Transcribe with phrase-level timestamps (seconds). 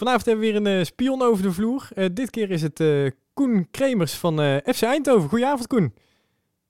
[0.00, 1.88] Vanavond hebben we weer een uh, spion over de vloer.
[1.94, 5.28] Uh, dit keer is het uh, Koen Kremers van FC Eindhoven.
[5.28, 5.94] Goedenavond, Koen.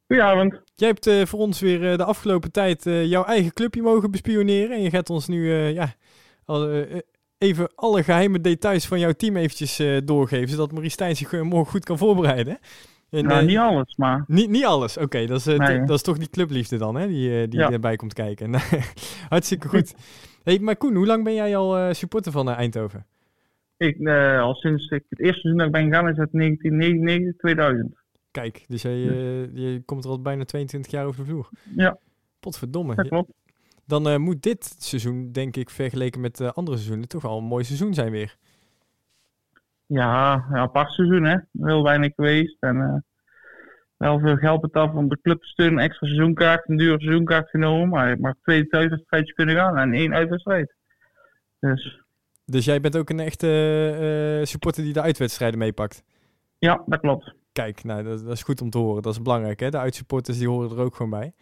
[0.06, 0.62] Goedenavond.
[0.74, 4.76] Jij hebt voor ons weer de afgelopen tijd jouw eigen clubje mogen bespioneren.
[4.76, 5.94] En je gaat ons nu ja,
[6.44, 6.84] al,
[7.38, 10.48] even alle geheime details van jouw team eventjes doorgeven.
[10.48, 12.58] Zodat Marie Stijn zich morgen goed kan voorbereiden.
[13.10, 14.24] En, nou, niet alles, maar...
[14.26, 15.26] Niet, niet alles, oké.
[15.26, 15.84] dat, nee.
[15.84, 17.70] dat is toch die clubliefde dan, hè, die, die ja.
[17.70, 18.54] erbij komt kijken.
[19.28, 19.94] Hartstikke goed.
[20.44, 23.06] hey, maar Koen, hoe lang ben jij al supporter van Eindhoven?
[23.80, 27.36] Ik, uh, al sinds ik het eerste seizoen dat ik ben gegaan is het 1999,
[27.36, 27.94] 2000.
[28.30, 31.48] Kijk, dus jij, uh, je komt er al bijna 22 jaar over de vloer.
[31.76, 31.98] Ja.
[32.40, 32.94] Potverdomme.
[32.94, 33.32] Dat klopt.
[33.86, 37.64] Dan uh, moet dit seizoen, denk ik, vergeleken met andere seizoenen, toch wel een mooi
[37.64, 38.36] seizoen zijn weer.
[39.86, 41.36] Ja, een apart seizoen, hè.
[41.58, 42.56] Heel weinig geweest.
[42.60, 43.04] En
[43.96, 45.78] wel veel geld betaald om de club te steunen.
[45.78, 47.88] Een extra seizoenkaart, een dure seizoenkaart genomen.
[47.88, 50.74] Maar ik mag twee thuiswedstrijdjes kunnen gaan en één uitwedstrijd.
[51.58, 52.08] Dus
[52.50, 53.46] dus jij bent ook een echte
[54.38, 56.04] uh, supporter die de uitwedstrijden meepakt?
[56.58, 57.34] Ja, dat klopt.
[57.52, 59.02] Kijk, nou, dat, dat, is goed om te horen.
[59.02, 59.70] Dat is belangrijk, hè?
[59.70, 61.32] De uitsupporters die horen er ook gewoon bij.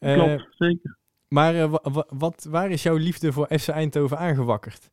[0.00, 0.96] Uh, klopt, zeker.
[1.28, 1.68] Maar
[2.08, 4.90] wat, waar is jouw liefde voor FC Eindhoven aangewakkerd?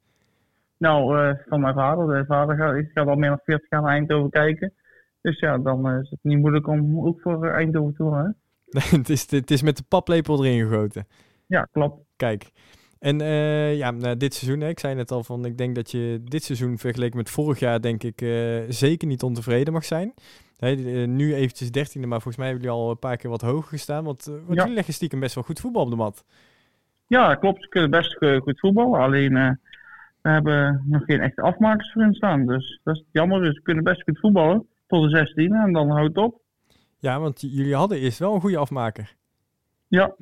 [0.77, 2.05] Nou, van mijn vader.
[2.05, 4.73] Mijn vader gaat, ik ga al meer dan 40 jaar naar Eindhoven kijken.
[5.22, 8.38] Dus ja, dan is het niet moeilijk om ook voor Eindhoven te horen.
[9.00, 11.07] het, is, het is met de paplepel erin gegoten.
[11.47, 12.00] Ja, klopt.
[12.16, 12.52] Kijk.
[13.05, 15.91] En uh, ja, nou, dit seizoen, hè, ik zei net al van, ik denk dat
[15.91, 20.13] je dit seizoen vergeleken met vorig jaar, denk ik, uh, zeker niet ontevreden mag zijn.
[20.57, 23.41] Hey, uh, nu eventjes dertiende, maar volgens mij hebben jullie al een paar keer wat
[23.41, 24.03] hoger gestaan.
[24.03, 24.55] Want, want ja.
[24.55, 26.25] jullie leggen stiekem best wel goed voetbal op de mat.
[27.07, 27.67] Ja, klopt.
[27.67, 28.99] Kunnen best goed voetballen.
[28.99, 29.33] Alleen,
[30.21, 32.45] we hebben nog geen echte afmakers voor staan.
[32.45, 33.41] Dus dat is jammer.
[33.41, 36.41] Dus ze kunnen best goed voetballen tot de 16 en dan houdt het op.
[36.99, 39.15] Ja, want jullie hadden eerst wel een goede afmaker.
[39.87, 40.15] Ja,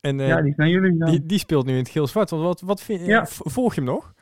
[0.00, 1.10] en, uh, ja, die zijn jullie dan.
[1.10, 2.30] Die, die, speelt nu in het geel-zwart.
[2.30, 3.26] Wat, wat, wat vind, ja.
[3.26, 4.14] Volg je hem nog?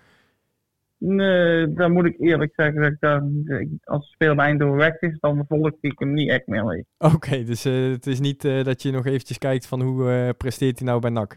[0.99, 3.23] Nee, dan moet ik eerlijk zeggen dat
[3.61, 6.65] ik als de speler bij Eindhoven weg is, dan volg ik hem niet echt meer
[6.65, 6.85] mee.
[6.99, 10.35] Oké, okay, dus uh, het is niet uh, dat je nog eventjes kijkt van hoe
[10.37, 11.37] presteert hij nou bij NAC?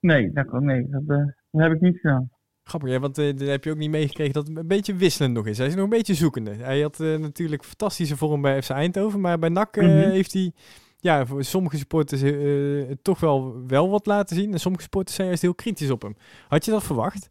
[0.00, 2.30] Nee, dat, nee dat, dat, heb ik niet gedaan.
[2.64, 5.46] Grappig, ja, want dan heb je ook niet meegekregen dat het een beetje wisselend nog
[5.46, 5.58] is.
[5.58, 6.50] Hij is nog een beetje zoekende.
[6.50, 10.10] Hij had natuurlijk fantastische vorm bij FC Eindhoven, maar bij NAC mm -hmm.
[10.10, 10.52] heeft hij
[11.02, 14.52] ja, voor sommige supporters uh, toch wel, wel wat laten zien.
[14.52, 16.16] En sommige supporters zijn juist heel kritisch op hem.
[16.48, 17.30] Had je dat verwacht?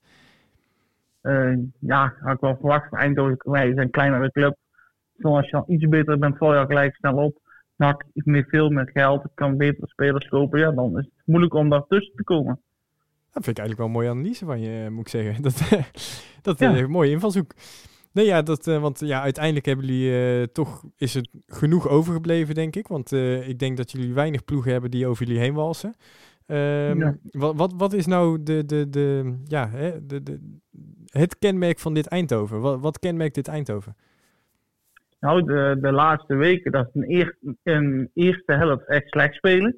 [1.22, 2.94] Uh, ja, had ik wel verwacht.
[2.94, 4.58] Eindhoven, wij zijn een kleinere club.
[5.18, 7.40] Zoals je dan iets beter bent, val je al gelijk snel op.
[7.76, 10.60] NAC iets meer veel met geld, kan betere spelers kopen.
[10.60, 12.60] Ja, dan is het moeilijk om daar tussen te komen.
[13.32, 15.42] Dat vind ik eigenlijk wel een mooie analyse van je, moet ik zeggen.
[15.44, 15.60] Dat,
[16.42, 16.78] dat ja.
[16.78, 17.54] een mooie invalshoek.
[18.14, 22.56] Nee, ja, dat, uh, want ja, uiteindelijk hebben jullie uh, toch, is het genoeg overgebleven,
[22.56, 22.88] denk ik.
[22.88, 25.96] Want uh, ik denk dat jullie weinig ploegen hebben die over jullie heen walsen.
[26.48, 27.16] Um, ja.
[27.32, 30.60] wat, wat, wat is nou de, de, de, ja, hè, de, de,
[31.06, 32.60] het kenmerk van dit Eindhoven?
[32.60, 33.96] Wat, wat kenmerkt dit Eindhoven?
[35.20, 39.78] Nou, de, de laatste weken, dat is een, eer, een eerste helft echt slecht spelen.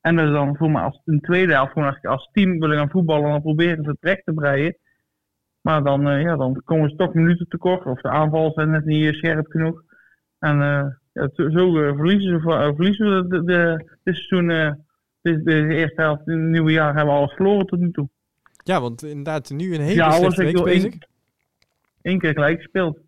[0.00, 3.30] En dus dan voor me als een tweede helft, gewoon als team willen gaan voetballen
[3.30, 4.76] en proberen ze het recht te breien.
[5.66, 7.86] Maar dan, uh, ja, dan komen ze toch minuten tekort.
[7.86, 9.82] Of de aanval zijn net niet scherp genoeg.
[10.38, 14.76] En uh, ja, zo verliezen, ze, verliezen we de, de, dit seizoen.
[15.22, 18.08] Dit, de eerste helft in het nieuwe jaar hebben we alles verloren tot nu toe.
[18.64, 20.94] Ja, want inderdaad nu een hele ja, slechte week bezig.
[22.02, 22.98] Eén keer gelijk gespeeld.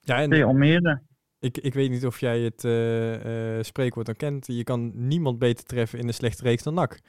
[0.00, 1.00] Ja, en Almere.
[1.40, 2.60] Ik, ik weet niet of jij het
[3.66, 4.46] spreekwoord kent.
[4.46, 7.00] Je kan niemand beter treffen in een slechte reeks dan NAC.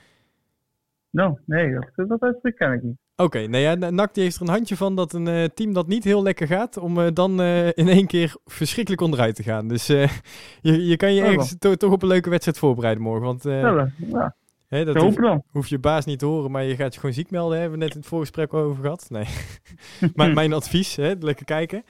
[1.09, 2.97] Nou, nee, dat, dat, dat ken ik niet.
[3.19, 5.73] Oké, okay, nou ja, NAC die heeft er een handje van dat een uh, team
[5.73, 9.43] dat niet heel lekker gaat, om uh, dan uh, in één keer verschrikkelijk onderuit te
[9.43, 9.67] gaan.
[9.67, 13.25] Dus je, je kan je ergens to toch op een leuke wedstrijd voorbereiden morgen.
[13.25, 14.35] Want ja, ja.
[14.67, 17.31] Hè, dat hoef, hoef je baas niet te horen, maar je gaat je gewoon ziek
[17.31, 17.59] melden.
[17.59, 19.05] Hebben we net in het voorgesprek over gehad.
[19.09, 19.25] Nee,
[20.15, 21.83] maar mijn advies, hè, lekker kijken.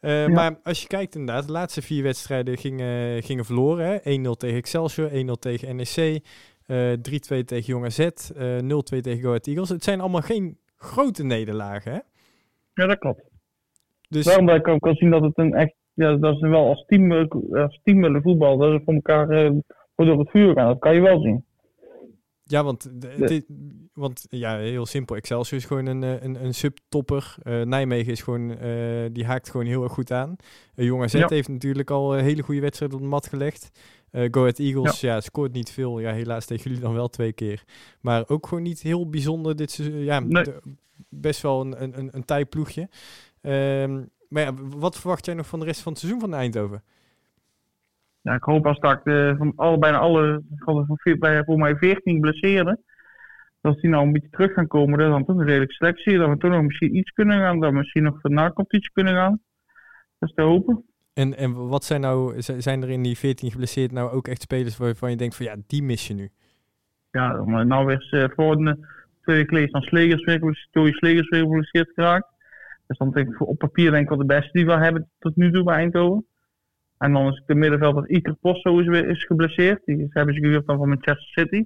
[0.00, 0.28] Ja.
[0.28, 4.00] Maar als je kijkt inderdaad, de laatste vier wedstrijden gingen, gingen verloren.
[4.00, 4.02] 1-0
[4.38, 6.22] tegen Excelsior, 1-0 tegen NEC,
[6.68, 8.08] 3-2 tegen Jong AZ, 0-2
[9.00, 9.68] tegen Go Ahead Eagles.
[9.68, 11.98] Het zijn allemaal geen grote nederlagen, hè?
[12.74, 13.22] Ja, dat klopt.
[14.08, 14.24] Dus...
[14.24, 16.84] Daarom dat ik ook kan zien dat het een echt, ja, dat is wel als
[16.86, 17.12] team,
[17.52, 19.58] als team willen voetbal, dat ze voor elkaar uh,
[19.96, 20.66] door het vuur gaan.
[20.66, 21.44] Dat kan je wel zien.
[22.50, 23.44] Ja, want, de,
[23.92, 25.16] want ja, heel simpel.
[25.16, 27.34] Excelsior is gewoon een, eh, een, een subtopper.
[27.42, 30.36] Uh, Nijmegen is gewoon, uh, die haakt gewoon heel erg goed aan.
[30.76, 31.28] Uh, Jong AZ ja.
[31.28, 33.70] heeft natuurlijk al een hele goede wedstrijd op de mat gelegd.
[34.12, 35.14] Uh, Go Ahead Eagles, ja.
[35.14, 35.20] ja.
[35.20, 35.98] scoort niet veel.
[35.98, 37.64] Ja, helaas tegen jullie dan wel twee keer.
[38.00, 39.98] Maar ook gewoon niet heel bijzonder dit seizoen.
[39.98, 40.44] Ja, nee.
[41.08, 42.88] best wel een, een, een, een ploegje.
[43.42, 46.82] Um, maar ja, wat verwacht jij nog van de rest van het seizoen van Eindhoven?
[48.22, 52.20] Ja, ik hoop als dat de, van al, bijna alle, van, bij, voor mij 14
[52.20, 52.82] blesseerden.
[53.60, 56.18] als die nou een beetje terug gaan komen, dat is dan toch een redelijke selectie.
[56.18, 58.88] Dat we toch nog misschien iets kunnen gaan, dat we misschien nog voor na iets
[58.88, 59.40] kunnen gaan.
[60.18, 60.84] Dat is te hopen.
[61.14, 64.76] En, en wat zijn nou, zijn er in die 14 geblesseerd nou ook echt spelers
[64.76, 66.30] waarvan je denkt van ja, die mis je nu?
[67.10, 68.86] Ja, maar nou weer uh, voor de
[69.22, 72.28] twee geleden dan Slegers weer, Joey Slegers weer geblesseerd geraakt.
[72.86, 75.36] Dus dan denk ik op papier denk ik wel de beste die we hebben tot
[75.36, 76.26] nu toe bij Eindhoven.
[77.00, 79.82] En dan is het de middenveld dat Iker Posto is, weer, is geblesseerd.
[79.84, 81.64] Die hebben ze gehuurd dan van Manchester City.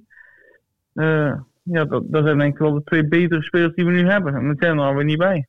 [0.93, 4.07] Uh, ja, dat, dat zijn denk ik wel de twee betere spelers die we nu
[4.07, 4.35] hebben.
[4.35, 5.47] En dat zijn er alweer niet bij.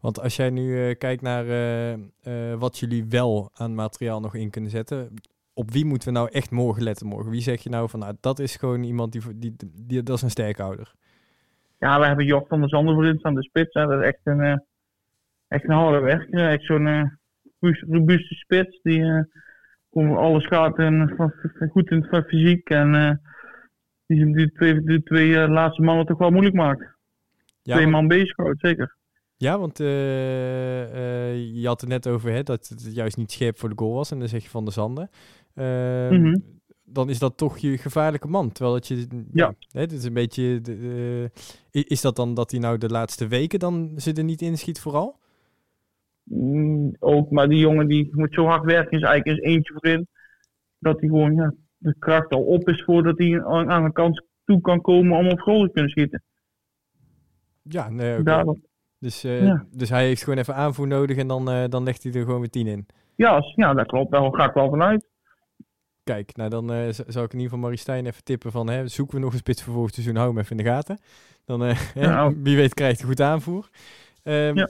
[0.00, 1.44] Want als jij nu uh, kijkt naar
[2.26, 5.14] uh, wat jullie wel aan materiaal nog in kunnen zetten,
[5.54, 7.30] op wie moeten we nou echt morgen letten morgen?
[7.30, 10.22] Wie zeg je nou van, nou, dat is gewoon iemand die, die, die, dat is
[10.22, 10.92] een sterkhouder?
[11.78, 13.74] Ja, we hebben Job van der Zanden voor aan de spits.
[13.74, 13.86] Hè.
[13.86, 14.64] Dat is echt een,
[15.48, 16.48] echt een harde werker.
[16.48, 17.18] Echt zo'n
[17.88, 18.80] robuuste spits.
[18.82, 19.24] Die
[19.92, 21.14] uh, alles gaat en,
[21.70, 22.70] goed in het fysiek.
[22.70, 23.20] En
[24.06, 26.92] die de twee, de twee laatste mannen toch wel moeilijk maakt.
[27.62, 28.96] Ja, twee man bezig houdt, zeker.
[29.36, 33.58] Ja, want uh, uh, je had het net over hè, dat het juist niet scherp
[33.58, 34.10] voor de goal was.
[34.10, 35.10] En dan zeg je van de Zanden.
[35.54, 36.42] Ehm, mm -hmm.
[36.84, 38.52] Dan is dat toch je gevaarlijke man.
[38.52, 38.96] Terwijl dat je...
[38.96, 39.24] Ja.
[39.32, 40.60] ja hè, het is een beetje...
[41.70, 45.18] Is dat dan dat hij nou de laatste weken dan ze er niet inschiet vooral?
[46.24, 48.98] Mm, ook, maar die jongen die moet zo hard werken.
[48.98, 50.06] Is eigenlijk is eentje voorin.
[50.78, 54.60] Dat hij gewoon ja, de kracht al op is voordat hij aan de kans toe
[54.60, 56.22] kan komen om op goal te kunnen schieten.
[57.62, 58.44] Ja, nee, okay.
[58.98, 62.12] dus, uh, dus hij heeft gewoon even aanvoer nodig en dan, uh, dan legt hij
[62.12, 62.86] er gewoon weer tien in.
[63.16, 64.10] Ja, ja dat klopt.
[64.10, 65.06] Daar ga ik wel vanuit.
[66.04, 69.14] Kijk, nou dan uh, zou ik in ieder geval Maristijn even tippen van hè, zoeken
[69.16, 70.98] we nog een spits voor volgend seizoen, hou hem even in de gaten.
[71.44, 73.68] Dan, ja, wie weet krijgt hij goed aanvoer.
[74.22, 74.68] Um, ja.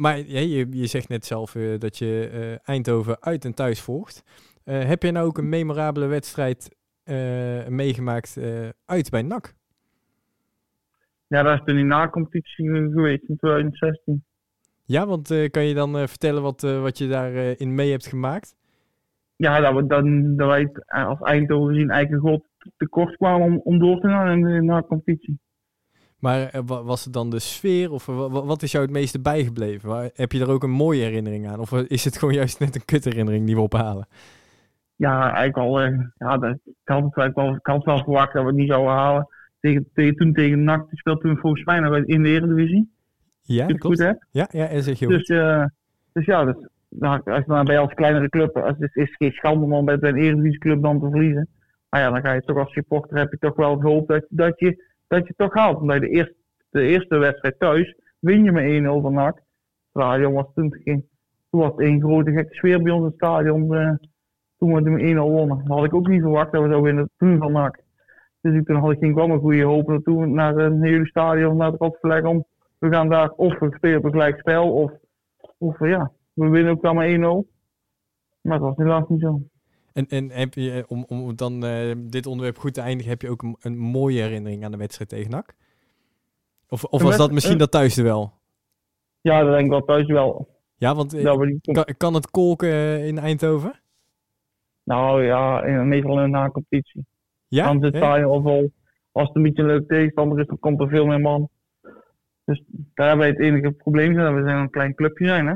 [0.00, 4.22] Maar ja, je, je zegt net zelf dat je Eindhoven uit en thuis volgt.
[4.64, 6.78] Uh, heb je nou ook een memorabele wedstrijd
[7.68, 8.38] meegemaakt
[8.84, 9.54] uit bij NAC?
[11.26, 14.24] Ja, dat is toen die na-competitie geweest in 2016.
[14.84, 18.54] Ja, want kan je dan vertellen wat, wat je daarin in mee hebt gemaakt?
[19.36, 23.78] Ja, dat we dan dat wij als Eindhoven zien eigenlijk een tekort kwamen om, om
[23.78, 25.38] door te gaan in de na-competitie.
[26.20, 30.10] Maar was het dan de sfeer of wat is jou het meeste bijgebleven?
[30.14, 31.60] Heb je er ook een mooie herinnering aan?
[31.60, 34.06] Of is het gewoon juist net een kutherinnering die we ophalen?
[35.00, 35.80] ja, eigenlijk al,
[36.18, 38.92] ja, dat, ik, had het wel, ik had wel verwacht dat we het niet zouden
[38.92, 39.28] halen.
[39.60, 42.90] Tegen, tegen, toen tegen NAC, speelde toen volgens mij nog in de Eredivisie.
[43.42, 44.24] Ja, dat goed heb.
[44.30, 45.64] Ja, ja, en zeg je dus, uh,
[46.12, 46.54] dus ja, dus,
[46.88, 49.96] nou, als je dan bij als kleinere club, als het is geen schande om bij
[50.00, 51.48] een Eredivisieclub dan te verliezen.
[51.88, 54.24] Maar ja, dan ga je toch als supporter, heb je toch wel het hoop dat,
[54.28, 55.80] dat, je, dat je toch haalt.
[55.80, 56.34] Omdat de eerste,
[56.70, 59.42] de eerste wedstrijd thuis win je met 1-0 van NAC.
[59.90, 60.70] Stadion was toen,
[61.50, 63.72] toen was het één grote gekke sfeer bij ons in het stadion.
[63.72, 63.92] Uh,
[64.58, 65.66] toen we de 1-0 wonnen.
[65.66, 67.82] had ik ook niet verwacht dat we zo winnen toen van NAC.
[68.40, 71.80] Dus toen had ik geen kwam een goede hoop naar een hele stadion, naar het
[71.80, 72.44] Rotverleg om.
[72.78, 74.92] We gaan daar of we spelen op een gelijk spel of,
[75.58, 77.12] of ja, we winnen ook dan maar 1-0.
[78.40, 79.40] Maar dat was helaas niet zo.
[79.92, 83.22] En, en heb je, eh, om, om dan uh, dit onderwerp goed te eindigen, heb
[83.22, 85.54] je ook een, een, mooie herinnering aan de wedstrijd tegen NAC?
[86.68, 88.32] Of, of was dat misschien dat thuis wel?
[89.20, 90.48] Ja, dat denk ik wel thuis wel.
[90.76, 91.24] Ja, want eh,
[91.62, 93.80] kan, kan, het kolken in Eindhoven?
[94.84, 97.06] Nou ja, in, meestal in een na-competitie.
[97.48, 97.64] Ja?
[97.64, 98.22] Dan zit ja?
[98.22, 98.72] al vol.
[99.12, 101.48] Als het een beetje een leuk tegenstander is, dan komt er veel meer man.
[102.44, 104.34] Dus daar hebben wij het enige probleem zijn.
[104.34, 105.54] We zijn een klein clubje zijn, hè.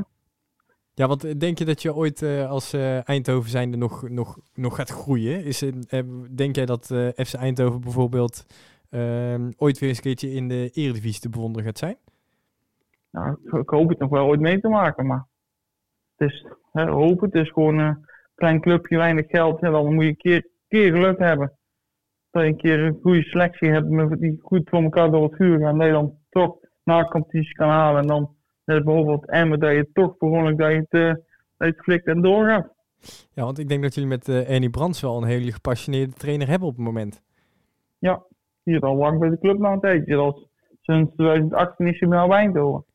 [0.97, 4.75] Ja, want denk je dat je ooit uh, als uh, Eindhoven zijnde nog, nog, nog
[4.75, 5.43] gaat groeien?
[5.43, 5.63] Is,
[6.29, 6.85] denk jij dat
[7.15, 8.45] FC Eindhoven bijvoorbeeld
[8.89, 11.97] ehm, ooit weer eens een keertje in de Eredivisie te bewonderen gaat zijn?
[13.11, 15.25] Nou, ik hoop het nog wel ooit mee te maken, maar
[16.15, 17.29] het is hè, hopen.
[17.29, 19.61] Het is gewoon klein clubje, weinig geld.
[19.61, 21.51] En dan moet je een keer, keer geluk hebben.
[22.31, 25.59] Dat je een keer een goede selectie hebt die goed voor elkaar door het vuur
[25.59, 25.85] gaan.
[25.85, 28.01] Je dan toch na competitie kan halen.
[28.01, 28.34] En dan
[28.65, 31.23] net bijvoorbeeld Emmen, dat je toch per dat je het, uh, dat
[31.57, 32.73] je het flikt en doorgaat.
[33.33, 36.47] Ja, want ik denk dat jullie met uh, Ernie Brands wel een hele gepassioneerde trainer
[36.47, 37.21] hebben op het moment.
[37.97, 38.23] Ja,
[38.63, 40.15] hier al lang bij de club na een tijdje.
[40.15, 40.47] Dat
[40.81, 42.85] sinds 2018 is hij nou Wijndoven.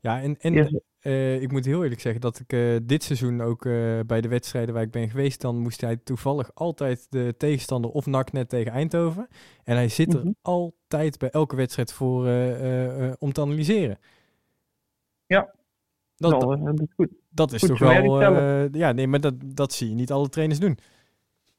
[0.00, 3.64] Ja, en, en uh, ik moet heel eerlijk zeggen dat ik uh, dit seizoen ook
[3.64, 7.90] uh, bij de wedstrijden waar ik ben geweest, dan moest hij toevallig altijd de tegenstander
[7.90, 9.28] of NAC net tegen Eindhoven.
[9.64, 10.36] En hij zit er mm -hmm.
[10.42, 12.26] altijd bij elke wedstrijd voor
[13.18, 13.98] om te analyseren.
[15.26, 15.54] Ja,
[16.16, 17.08] dat, dat, dat is goed.
[17.30, 18.22] Dat is goed toch wel...
[18.72, 20.78] ja, nee, maar dat, dat zie je niet alle trainers doen.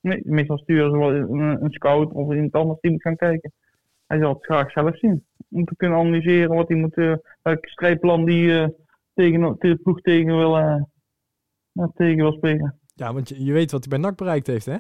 [0.01, 3.51] Nee, meestal sturen ze wel een, een scout of in het andere team gaan kijken.
[4.07, 5.25] Hij zal het graag zelf zien.
[5.49, 6.95] Om te kunnen analyseren wat hij moet,
[7.41, 8.75] welk strijdplan die
[9.13, 10.81] tegen, de ploeg tegen wil, uh,
[11.95, 12.79] tegen wil spelen.
[12.93, 14.77] Ja, want je, je weet wat hij bij NAC bereikt heeft, hè?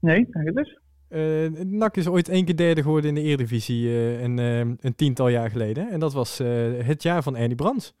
[0.00, 0.80] Nee, kijk het
[1.14, 1.64] eens.
[1.64, 3.90] NAC is ooit één keer derde geworden in de Eredivisie
[4.22, 4.38] een,
[4.80, 5.90] een tiental jaar geleden.
[5.90, 6.38] En dat was
[6.78, 7.94] het jaar van Ernie Brands.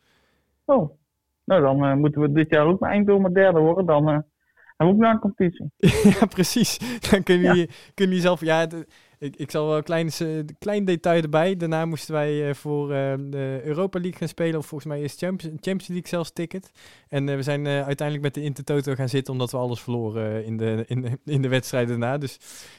[0.64, 0.90] Oh,
[1.44, 3.86] nou dan moeten we dit jaar ook maar Eindhoven derde worden.
[3.86, 4.26] Dan hebben
[4.76, 5.70] we ook naar een competitie.
[6.18, 7.00] ja, precies.
[7.10, 7.74] Dan kunnen jullie, ja.
[7.94, 8.40] kunnen jullie zelf...
[8.40, 8.68] Ja,
[9.24, 10.10] ik, ik zal wel een klein,
[10.58, 11.56] klein detail erbij.
[11.56, 14.58] Daarna moesten wij uh, voor uh, de Europa League gaan spelen.
[14.58, 16.70] Of volgens mij is Champions, Champions League zelfs ticket.
[17.08, 19.32] En uh, we zijn uiteindelijk met de Intertoto gaan zitten.
[19.32, 22.18] Omdat we alles verloren in, de, in, de, in de wedstrijd daarna.
[22.18, 22.38] Dus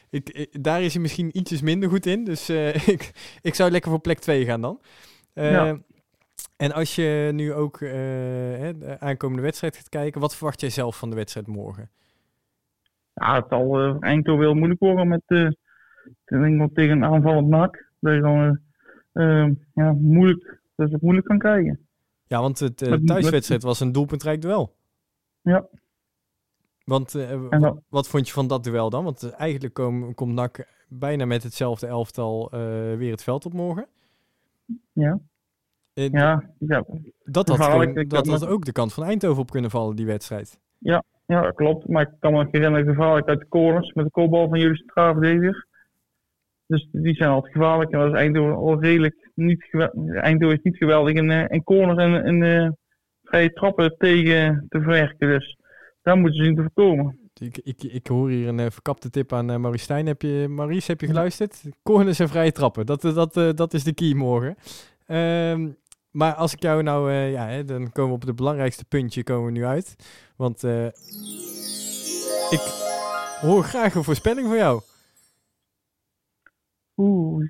[0.09, 2.23] ik, ik, daar is hij misschien ietsjes minder goed in.
[2.23, 2.49] Dus
[2.95, 3.11] ik,
[3.41, 4.81] ik zou lekker voor plek 2 gaan dan.
[5.33, 5.77] Ja.
[6.57, 10.21] En als je nu ook de aankomende wedstrijd gaat kijken.
[10.21, 11.89] Wat verwacht jij zelf van de wedstrijd morgen?
[13.13, 15.55] Ja, het zal Eindhoven heel moeilijk worden met
[16.05, 18.59] ik denk tegen een aanvallend NAC, dat je dan
[19.13, 21.87] uh, ja, moeilijk, dat het moeilijk kan krijgen.
[22.27, 24.75] Ja, want het uh, thuiswedstrijd was een doelpuntrijk duel.
[25.41, 25.65] Ja.
[26.83, 29.03] Want uh, wat vond je van dat duel dan?
[29.03, 32.49] Want eigenlijk kom, komt NAC bijna met hetzelfde elftal
[32.97, 33.87] weer het veld op morgen.
[34.91, 35.19] Ja.
[35.93, 36.85] ja, ja.
[37.23, 40.59] Dat had, gewoon, dat had ook de kant van Eindhoven op kunnen vallen, die wedstrijd.
[40.77, 41.87] Ja, ja klopt.
[41.87, 45.13] Maar ik kan me herinneren gevaarlijk uit de corners met de kopbal van jullie centraal
[45.13, 45.67] verdediger.
[46.67, 47.91] Dus die zijn altijd gevaarlijk.
[47.91, 49.65] En dat is Eindhoven al redelijk niet
[50.21, 52.69] Eindhoven is niet geweldig in, uh, in corners en, en uh,
[53.23, 55.27] vrije trappen tegen te verwerken.
[55.27, 55.57] Dus
[56.01, 57.19] daar moeten ze zien te voorkomen.
[57.33, 60.05] Ik, ik, ik hoor hier een uh, verkapte tip aan uh, Maurice Stijn.
[60.05, 61.61] Heb je, Maurice, heb je geluisterd?
[61.83, 62.85] Corners en vrije trappen.
[62.85, 64.55] Dat, dat, dat is de key morgen.
[65.07, 65.77] Um,
[66.11, 67.11] maar als ik jou nou...
[67.11, 69.95] ja, hè, dan komen we op het belangrijkste puntje komen we nu uit.
[70.35, 70.63] Want
[72.49, 72.61] ik
[73.41, 74.81] hoor graag een voorspelling van jou.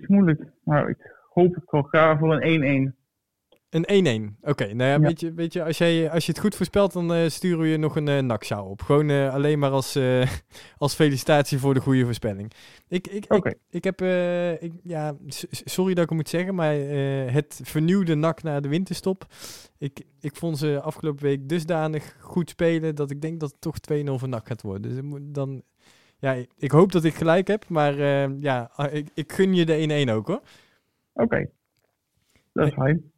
[0.01, 0.41] Is moeilijk.
[0.63, 0.97] Nou, ik
[1.29, 3.03] hoop ik wel graag voor een 1-1.
[3.69, 4.49] Een 1-1.
[4.49, 7.15] Oké, nou ja, Weet, je, weet je, als, jij, als je het goed voorspelt, dan
[7.15, 8.81] uh, sturen we je nog een uh, op.
[8.81, 9.99] Gewoon uh, alleen maar als,
[10.77, 12.51] als felicitatie voor de goede voorspelling.
[12.87, 13.51] Ik, ik, okay.
[13.51, 14.01] ik, ik, heb,
[14.61, 15.15] ik, ja,
[15.49, 16.73] sorry dat ik het moet zeggen, maar
[17.31, 19.25] het vernieuwde nak na de winterstop.
[19.77, 23.75] Ik, ik vond ze afgelopen week dusdanig goed spelen dat ik denk dat het toch
[23.93, 24.81] 2-0 voor nak gaat worden.
[24.81, 25.63] Dus dan
[26.25, 29.65] ja, ik hoop dat ik gelijk heb, maar uh, ja, ah, ik, ik gun je
[29.65, 30.41] de 1-1 ook hoor.
[31.13, 31.49] Oké, okay.
[32.53, 33.11] dat is fijn.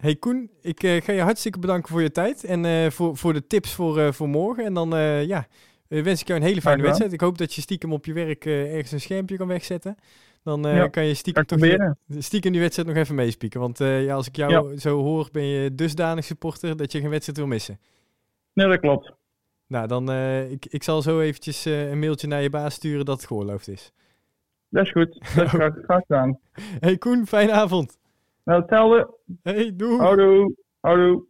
[0.00, 3.32] Hey Koen, ik uh, ga je hartstikke bedanken voor je tijd en uh, voor, voor
[3.32, 4.64] de tips voor, voor morgen.
[4.64, 4.88] En dan
[5.26, 5.46] ja,
[5.88, 7.12] wens ik jou een hele fijne wedstrijd.
[7.12, 9.96] Ik hoop dat je stiekem op je werk ergens een schermpje kan wegzetten.
[10.42, 13.60] Dan ja, kan je stiekem, toch je, stiekem die wedstrijd nog even meespieken.
[13.60, 14.78] Want ja, als ik jou ja.
[14.78, 17.78] zo hoor, ben je dusdanig supporter dat je geen wedstrijd wil missen.
[18.52, 19.12] Nee, dat klopt.
[19.66, 23.04] Nou, dan uh, ik, ik zal zo eventjes uh, een mailtje naar je baas sturen
[23.04, 23.92] dat het geoorloofd is.
[24.68, 25.12] Dat is goed.
[25.34, 26.38] Dat is graag, graag gedaan.
[26.80, 27.98] Hey Koen, fijne avond.
[28.44, 29.14] Nou, hetzelfde.
[29.42, 29.98] Hey, doei.
[29.98, 30.54] Houdoe.
[30.80, 31.24] Houdoe.